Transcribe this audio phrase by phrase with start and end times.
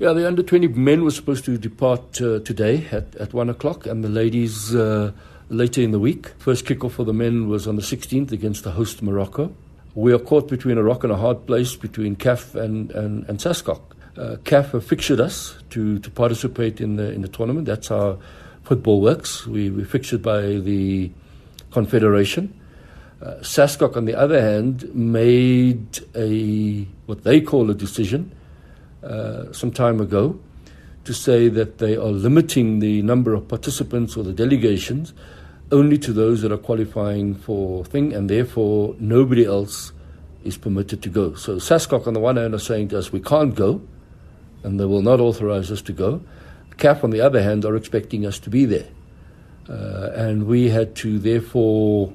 [0.00, 3.86] Yeah, the under 20 men were supposed to depart uh, today at, at 1 o'clock,
[3.86, 5.12] and the ladies uh,
[5.50, 6.30] later in the week.
[6.36, 9.54] First kickoff for the men was on the 16th against the host Morocco.
[9.94, 13.38] We are caught between a rock and a hard place between CAF and, and, and
[13.38, 13.80] SASCOC.
[14.18, 17.66] Uh, CAF have fixtured us to, to participate in the, in the tournament.
[17.66, 18.18] That's how
[18.64, 19.46] football works.
[19.46, 21.12] We, we're fixtured by the
[21.70, 22.60] Confederation.
[23.22, 28.32] Uh, SASCOC, on the other hand, made a what they call a decision
[29.04, 30.38] uh, some time ago
[31.04, 35.12] to say that they are limiting the number of participants or the delegations
[35.70, 39.92] only to those that are qualifying for thing, and therefore nobody else
[40.44, 41.34] is permitted to go.
[41.34, 43.80] So SASCOC on the one hand are saying to us, we can't go,
[44.62, 46.22] and they will not authorize us to go.
[46.76, 48.88] CAF on the other hand are expecting us to be there.
[49.68, 52.12] Uh, and we had to therefore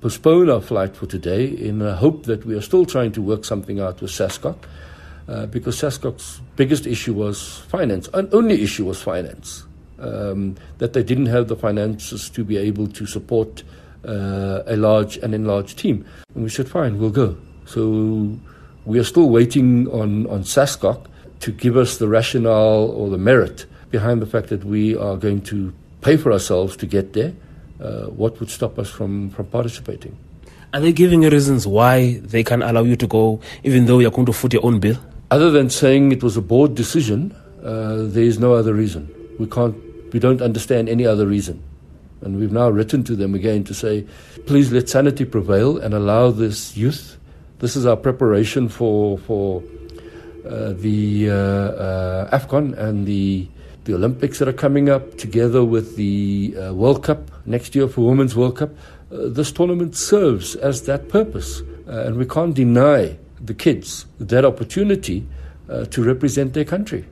[0.00, 3.44] postpone our flight for today in the hope that we are still trying to work
[3.44, 4.56] something out with SASCOC.
[5.26, 9.64] Uh, because SASCOC's biggest issue was finance, and only issue was finance.
[9.98, 13.62] Um, that they didn't have the finances to be able to support
[14.06, 16.04] uh, a large and enlarged team.
[16.34, 17.36] And we said, fine, we'll go.
[17.64, 18.36] So
[18.84, 21.06] we are still waiting on, on SASCOC
[21.40, 25.40] to give us the rationale or the merit behind the fact that we are going
[25.42, 27.32] to pay for ourselves to get there.
[27.80, 30.16] Uh, what would stop us from, from participating?
[30.74, 34.10] Are they giving you reasons why they can allow you to go, even though you're
[34.10, 34.98] going to foot your own bill?
[35.30, 39.08] Other than saying it was a board decision, uh, there is no other reason.
[39.38, 39.74] We can't,
[40.12, 41.62] we don't understand any other reason.
[42.20, 44.06] And we've now written to them again to say,
[44.46, 47.18] please let sanity prevail and allow this youth.
[47.58, 49.62] This is our preparation for for
[50.44, 53.48] uh, the uh, uh, Afcon and the
[53.84, 58.00] the Olympics that are coming up, together with the uh, World Cup next year for
[58.02, 58.70] Women's World Cup.
[59.12, 64.44] Uh, this tournament serves as that purpose, uh, and we can't deny the kids that
[64.44, 65.26] opportunity
[65.68, 67.04] uh, to represent their country.